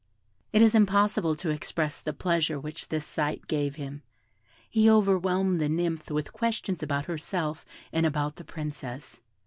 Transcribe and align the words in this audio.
It 0.51 0.63
is 0.63 0.73
impossible 0.73 1.35
to 1.35 1.51
express 1.51 2.01
the 2.01 2.11
pleasure 2.11 2.59
which 2.59 2.87
this 2.87 3.05
sight 3.05 3.45
gave 3.45 3.75
him. 3.75 4.01
He 4.67 4.89
overwhelmed 4.89 5.61
the 5.61 5.69
nymph 5.69 6.09
with 6.09 6.33
questions 6.33 6.81
about 6.81 7.05
herself 7.05 7.63
and 7.93 8.03
about 8.03 8.37
the 8.37 8.43
Princess. 8.43 9.21